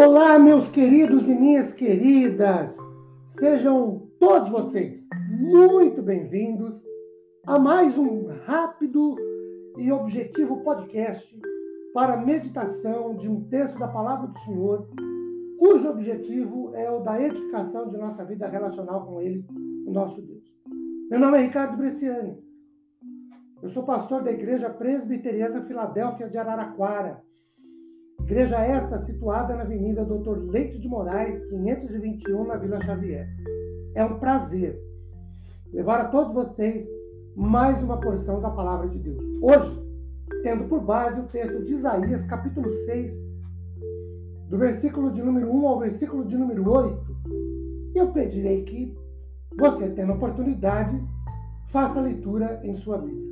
Olá, 0.00 0.38
meus 0.38 0.68
queridos 0.68 1.28
e 1.28 1.34
minhas 1.34 1.72
queridas! 1.72 2.76
Sejam 3.26 4.06
todos 4.20 4.48
vocês 4.48 5.04
muito 5.28 6.00
bem-vindos 6.00 6.86
a 7.44 7.58
mais 7.58 7.98
um 7.98 8.28
rápido 8.46 9.16
e 9.76 9.90
objetivo 9.90 10.62
podcast 10.62 11.36
para 11.92 12.16
meditação 12.16 13.16
de 13.16 13.28
um 13.28 13.42
texto 13.48 13.76
da 13.76 13.88
Palavra 13.88 14.28
do 14.28 14.38
Senhor, 14.42 14.88
cujo 15.58 15.88
objetivo 15.88 16.72
é 16.76 16.88
o 16.88 17.00
da 17.00 17.20
edificação 17.20 17.88
de 17.88 17.96
nossa 17.96 18.24
vida 18.24 18.46
relacional 18.46 19.04
com 19.04 19.20
Ele, 19.20 19.44
o 19.84 19.90
nosso 19.90 20.22
Deus. 20.22 20.44
Meu 21.10 21.18
nome 21.18 21.38
é 21.38 21.42
Ricardo 21.42 21.76
Bresciani. 21.76 22.38
Eu 23.60 23.68
sou 23.68 23.82
pastor 23.82 24.22
da 24.22 24.30
Igreja 24.30 24.70
Presbiteriana 24.70 25.64
Filadélfia 25.64 26.28
de 26.28 26.38
Araraquara 26.38 27.26
Igreja 28.28 28.58
esta 28.58 28.98
situada 28.98 29.56
na 29.56 29.62
Avenida 29.62 30.04
Doutor 30.04 30.36
Leite 30.50 30.78
de 30.78 30.86
Moraes, 30.86 31.42
521, 31.46 32.46
na 32.46 32.58
Vila 32.58 32.78
Xavier. 32.84 33.26
É 33.94 34.04
um 34.04 34.18
prazer 34.18 34.78
levar 35.72 35.98
a 35.98 36.08
todos 36.08 36.34
vocês 36.34 36.86
mais 37.34 37.82
uma 37.82 37.98
porção 37.98 38.38
da 38.38 38.50
palavra 38.50 38.86
de 38.86 38.98
Deus. 38.98 39.24
Hoje, 39.40 39.82
tendo 40.42 40.64
por 40.64 40.82
base 40.82 41.18
o 41.18 41.28
texto 41.28 41.64
de 41.64 41.72
Isaías, 41.72 42.26
capítulo 42.26 42.70
6, 42.70 43.10
do 44.50 44.58
versículo 44.58 45.10
de 45.10 45.22
número 45.22 45.50
1 45.50 45.66
ao 45.66 45.78
versículo 45.78 46.26
de 46.26 46.36
número 46.36 46.70
8, 46.70 47.16
eu 47.94 48.12
pedirei 48.12 48.62
que 48.64 48.94
você, 49.58 49.88
tendo 49.88 50.12
oportunidade, 50.12 51.02
faça 51.68 51.98
a 51.98 52.02
leitura 52.02 52.60
em 52.62 52.74
sua 52.74 52.98
Bíblia. 52.98 53.26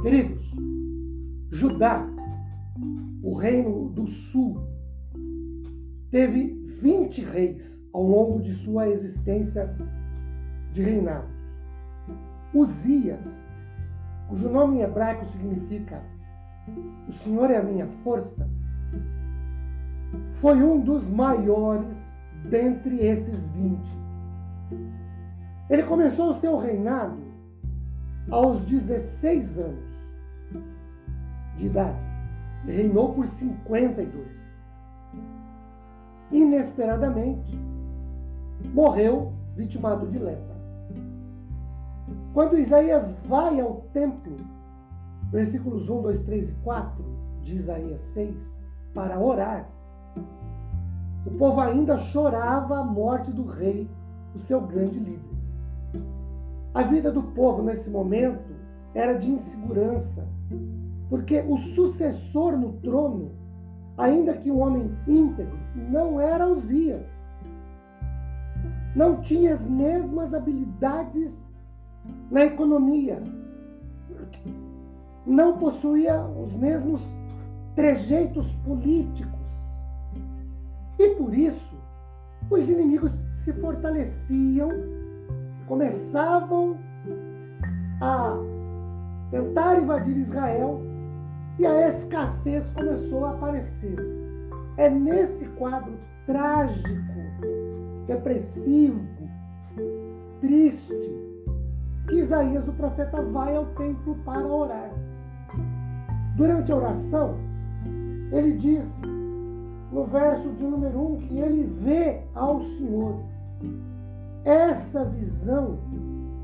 Queridos, 0.00 0.50
Judá 1.50 2.11
o 3.22 3.34
reino 3.34 3.88
do 3.90 4.06
sul 4.06 4.60
teve 6.10 6.48
20 6.80 7.24
reis 7.24 7.86
ao 7.92 8.02
longo 8.02 8.42
de 8.42 8.52
sua 8.54 8.88
existência 8.88 9.72
de 10.72 10.82
reinado. 10.82 11.28
Uzias, 12.52 13.46
cujo 14.28 14.48
nome 14.48 14.78
em 14.78 14.82
hebraico 14.82 15.24
significa 15.26 16.02
O 17.08 17.12
Senhor 17.12 17.50
é 17.50 17.58
a 17.58 17.62
minha 17.62 17.86
força, 18.02 18.48
foi 20.40 20.62
um 20.62 20.80
dos 20.80 21.06
maiores 21.06 21.96
dentre 22.50 23.06
esses 23.06 23.46
20. 23.50 23.80
Ele 25.70 25.82
começou 25.84 26.30
o 26.30 26.34
seu 26.34 26.58
reinado 26.58 27.22
aos 28.30 28.60
16 28.66 29.58
anos 29.58 29.92
de 31.56 31.66
idade 31.66 32.11
reinou 32.64 33.12
por 33.14 33.26
52. 33.26 34.26
Inesperadamente, 36.30 37.58
morreu 38.72 39.32
vitimado 39.56 40.06
de 40.06 40.18
lepra. 40.18 40.52
Quando 42.32 42.58
Isaías 42.58 43.10
vai 43.26 43.60
ao 43.60 43.82
templo, 43.92 44.36
versículos 45.30 45.88
1, 45.88 46.02
2, 46.02 46.22
3 46.22 46.48
e 46.48 46.52
4 46.64 47.04
de 47.42 47.56
Isaías 47.56 48.00
6, 48.00 48.70
para 48.94 49.18
orar, 49.18 49.68
o 51.26 51.30
povo 51.32 51.60
ainda 51.60 51.98
chorava 51.98 52.78
a 52.78 52.84
morte 52.84 53.30
do 53.30 53.46
rei, 53.46 53.88
o 54.34 54.40
seu 54.40 54.60
grande 54.60 54.98
líder. 54.98 55.32
A 56.74 56.82
vida 56.82 57.12
do 57.12 57.22
povo 57.22 57.62
nesse 57.62 57.90
momento 57.90 58.54
era 58.94 59.18
de 59.18 59.30
insegurança, 59.30 60.26
porque 61.12 61.44
o 61.46 61.58
sucessor 61.58 62.56
no 62.56 62.72
trono, 62.78 63.32
ainda 63.98 64.32
que 64.32 64.50
um 64.50 64.60
homem 64.62 64.90
íntegro, 65.06 65.58
não 65.90 66.18
era 66.18 66.48
Uzias. 66.48 67.06
Não 68.96 69.20
tinha 69.20 69.52
as 69.52 69.60
mesmas 69.66 70.32
habilidades 70.32 71.36
na 72.30 72.46
economia. 72.46 73.22
Não 75.26 75.58
possuía 75.58 76.18
os 76.24 76.54
mesmos 76.54 77.02
trejeitos 77.74 78.50
políticos. 78.64 79.38
E 80.98 81.10
por 81.16 81.34
isso, 81.34 81.76
os 82.48 82.70
inimigos 82.70 83.12
se 83.44 83.52
fortaleciam, 83.52 84.70
começavam 85.66 86.78
a 88.00 88.34
tentar 89.30 89.78
invadir 89.78 90.16
Israel 90.16 90.90
e 91.58 91.66
a 91.66 91.88
escassez 91.88 92.64
começou 92.70 93.24
a 93.26 93.30
aparecer. 93.30 93.96
É 94.76 94.88
nesse 94.88 95.44
quadro 95.50 95.92
trágico, 96.26 96.88
depressivo, 98.06 99.00
triste, 100.40 100.94
que 102.08 102.16
Isaías, 102.16 102.66
o 102.66 102.72
profeta, 102.72 103.22
vai 103.22 103.54
ao 103.56 103.66
templo 103.66 104.16
para 104.24 104.46
orar. 104.46 104.90
Durante 106.36 106.72
a 106.72 106.76
oração, 106.76 107.36
ele 108.32 108.52
diz 108.52 108.84
no 109.92 110.04
verso 110.06 110.48
de 110.52 110.64
número 110.64 110.98
1 110.98 111.12
um, 111.12 111.18
que 111.18 111.38
ele 111.38 111.64
vê 111.82 112.22
ao 112.34 112.62
Senhor. 112.62 113.20
Essa 114.44 115.04
visão 115.04 115.78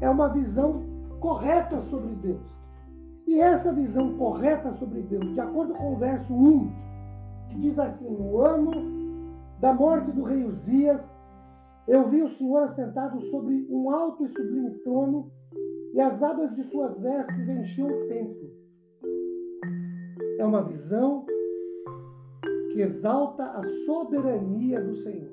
é 0.00 0.08
uma 0.08 0.28
visão 0.28 0.82
correta 1.20 1.80
sobre 1.82 2.14
Deus. 2.16 2.61
E 3.26 3.40
essa 3.40 3.72
visão 3.72 4.16
correta 4.16 4.72
sobre 4.74 5.02
Deus, 5.02 5.32
de 5.32 5.40
acordo 5.40 5.74
com 5.74 5.94
o 5.94 5.96
verso 5.96 6.32
1, 6.32 6.72
que 7.48 7.58
diz 7.58 7.78
assim: 7.78 8.10
No 8.10 8.38
ano 8.38 8.72
da 9.60 9.72
morte 9.72 10.10
do 10.10 10.24
rei 10.24 10.44
Uzias, 10.44 11.00
eu 11.86 12.08
vi 12.08 12.22
o 12.22 12.28
Senhor 12.28 12.64
assentado 12.64 13.20
sobre 13.30 13.66
um 13.70 13.90
alto 13.90 14.24
e 14.24 14.28
sublime 14.28 14.70
trono, 14.78 15.30
e 15.92 16.00
as 16.00 16.22
abas 16.22 16.54
de 16.54 16.64
suas 16.64 17.00
vestes 17.00 17.48
enchiam 17.48 17.88
o 17.88 18.08
templo. 18.08 18.50
É 20.38 20.44
uma 20.44 20.62
visão 20.62 21.26
que 22.72 22.80
exalta 22.80 23.44
a 23.44 23.62
soberania 23.86 24.80
do 24.80 24.96
Senhor. 24.96 25.30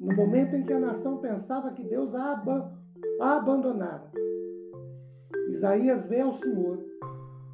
No 0.00 0.16
momento 0.16 0.56
em 0.56 0.64
que 0.64 0.72
a 0.72 0.80
nação 0.80 1.18
pensava 1.18 1.70
que 1.70 1.84
Deus 1.84 2.14
a, 2.14 2.42
a 3.20 3.36
abandonara, 3.36 4.10
Isaías 5.52 6.06
vê 6.08 6.20
ao 6.20 6.32
Senhor 6.38 6.82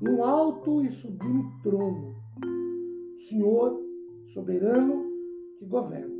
num 0.01 0.23
alto 0.23 0.83
e 0.85 0.91
sublime 0.91 1.45
trono, 1.65 2.15
Senhor 3.29 3.77
soberano 4.33 5.05
que 5.59 5.67
governa. 5.67 6.15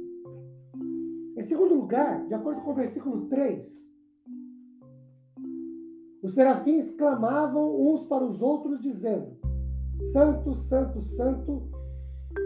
Em 1.37 1.45
segundo 1.45 1.77
lugar, 1.77 2.27
de 2.27 2.35
acordo 2.35 2.63
com 2.63 2.73
o 2.73 2.75
versículo 2.75 3.29
3, 3.29 3.95
os 6.21 6.35
serafins 6.35 6.91
clamavam 6.97 7.81
uns 7.81 8.05
para 8.07 8.25
os 8.25 8.43
outros, 8.43 8.83
dizendo: 8.83 9.39
Santo, 10.13 10.55
Santo, 10.55 11.01
Santo 11.11 11.63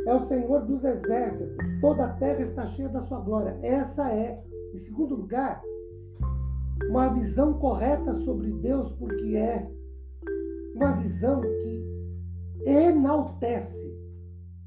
é 0.07 0.15
o 0.15 0.27
Senhor 0.27 0.67
dos 0.67 0.85
exércitos, 0.85 1.57
toda 1.81 2.05
a 2.05 2.13
terra 2.17 2.43
está 2.43 2.67
cheia 2.67 2.91
da 2.91 3.03
sua 3.05 3.21
glória. 3.21 3.59
Essa 3.63 4.13
é, 4.13 4.45
em 4.75 4.77
segundo 4.77 5.15
lugar, 5.15 5.63
uma 6.89 7.09
visão 7.09 7.55
correta 7.55 8.15
sobre 8.21 8.51
Deus, 8.51 8.93
porque 8.93 9.37
é 9.37 9.69
uma 10.75 10.93
visão 10.93 11.41
que 11.41 11.93
enaltece 12.67 13.93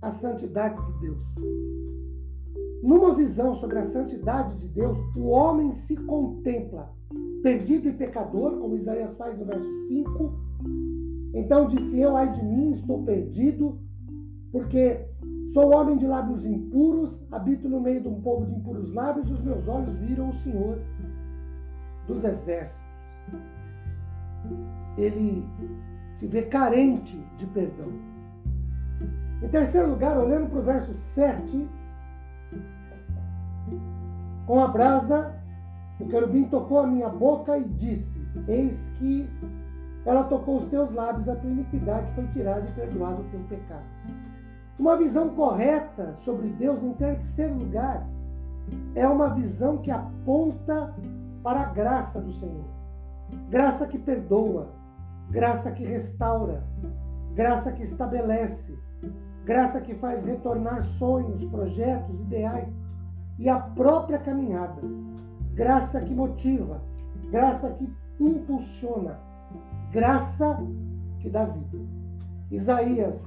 a 0.01 0.11
santidade 0.11 0.75
de 0.85 0.99
Deus. 0.99 1.35
Numa 2.83 3.15
visão 3.15 3.55
sobre 3.55 3.79
a 3.79 3.85
santidade 3.85 4.55
de 4.57 4.67
Deus, 4.67 4.97
o 5.15 5.27
homem 5.27 5.73
se 5.73 5.95
contempla 5.95 6.93
perdido 7.41 7.89
e 7.89 7.93
pecador, 7.93 8.57
como 8.59 8.75
Isaías 8.75 9.15
faz 9.17 9.37
no 9.37 9.45
verso 9.45 9.87
5. 9.87 10.33
Então 11.33 11.67
disse 11.67 11.99
eu, 11.99 12.15
ai 12.15 12.31
de 12.31 12.43
mim, 12.43 12.71
estou 12.71 13.03
perdido, 13.03 13.79
porque 14.51 14.99
sou 15.53 15.75
homem 15.75 15.97
de 15.97 16.05
lábios 16.05 16.45
impuros, 16.45 17.25
habito 17.31 17.67
no 17.67 17.81
meio 17.81 18.01
de 18.01 18.07
um 18.07 18.21
povo 18.21 18.45
de 18.45 18.53
impuros 18.53 18.93
lábios, 18.93 19.29
os 19.31 19.41
meus 19.43 19.67
olhos 19.67 19.97
viram 19.99 20.29
o 20.29 20.35
Senhor 20.43 20.79
dos 22.07 22.23
exércitos. 22.23 22.85
Ele 24.97 25.45
se 26.13 26.27
vê 26.27 26.43
carente 26.43 27.17
de 27.37 27.45
perdão. 27.47 27.91
Em 29.41 29.47
terceiro 29.49 29.89
lugar, 29.89 30.17
olhando 30.17 30.49
para 30.49 30.59
o 30.59 30.63
verso 30.63 30.93
7, 30.93 31.69
com 34.45 34.59
a 34.59 34.67
brasa, 34.67 35.33
o 35.99 36.05
querubim 36.07 36.45
tocou 36.45 36.79
a 36.79 36.87
minha 36.87 37.09
boca 37.09 37.57
e 37.57 37.63
disse: 37.63 38.21
Eis 38.47 38.89
que 38.97 39.29
ela 40.05 40.23
tocou 40.25 40.57
os 40.57 40.69
teus 40.69 40.93
lábios, 40.93 41.27
a 41.27 41.35
tua 41.35 41.49
iniquidade 41.49 42.11
foi 42.13 42.27
tirada 42.27 42.67
e 42.67 42.71
perdoado 42.73 43.21
o 43.21 43.25
teu 43.25 43.39
pecado. 43.49 43.83
Uma 44.77 44.97
visão 44.97 45.29
correta 45.29 46.15
sobre 46.17 46.49
Deus, 46.49 46.83
em 46.83 46.93
terceiro 46.93 47.55
lugar, 47.55 48.05
é 48.93 49.07
uma 49.07 49.29
visão 49.29 49.77
que 49.77 49.89
aponta 49.89 50.93
para 51.45 51.61
a 51.61 51.65
graça 51.65 52.19
do 52.19 52.33
Senhor. 52.33 52.65
Graça 53.51 53.85
que 53.85 53.99
perdoa, 53.99 54.71
graça 55.29 55.71
que 55.71 55.85
restaura, 55.85 56.63
graça 57.35 57.71
que 57.71 57.83
estabelece, 57.83 58.75
graça 59.43 59.79
que 59.79 59.93
faz 59.93 60.23
retornar 60.23 60.83
sonhos, 60.83 61.45
projetos, 61.45 62.19
ideais 62.21 62.73
e 63.37 63.47
a 63.47 63.59
própria 63.59 64.17
caminhada, 64.17 64.81
graça 65.53 66.01
que 66.01 66.15
motiva, 66.15 66.81
graça 67.29 67.69
que 67.73 67.93
impulsiona, 68.19 69.19
graça 69.91 70.57
que 71.19 71.29
dá 71.29 71.45
vida. 71.45 71.77
Isaías 72.49 73.23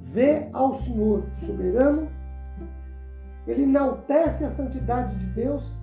vê 0.00 0.48
ao 0.52 0.74
Senhor 0.82 1.22
soberano, 1.46 2.08
ele 3.46 3.62
enaltece 3.62 4.44
a 4.44 4.50
santidade 4.50 5.16
de 5.16 5.26
Deus 5.26 5.80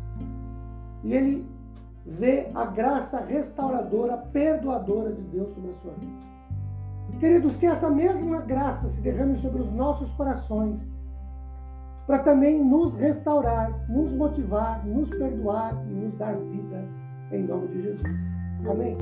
e 1.05 1.13
ele 1.13 1.58
vê 2.05 2.49
a 2.53 2.65
graça 2.65 3.19
restauradora, 3.19 4.17
perdoadora 4.17 5.11
de 5.11 5.21
Deus 5.23 5.53
sobre 5.53 5.71
a 5.71 5.75
sua 5.81 5.93
vida. 5.93 6.29
Queridos, 7.19 7.57
que 7.57 7.65
essa 7.65 7.89
mesma 7.89 8.41
graça 8.41 8.87
se 8.87 9.01
derrame 9.01 9.37
sobre 9.39 9.61
os 9.61 9.71
nossos 9.73 10.11
corações, 10.13 10.93
para 12.07 12.19
também 12.19 12.63
nos 12.63 12.95
restaurar, 12.95 13.71
nos 13.89 14.11
motivar, 14.13 14.85
nos 14.85 15.09
perdoar 15.09 15.75
e 15.87 15.93
nos 15.93 16.13
dar 16.17 16.35
vida, 16.35 16.83
em 17.31 17.43
nome 17.43 17.67
de 17.67 17.81
Jesus. 17.83 18.03
Amém? 18.67 18.97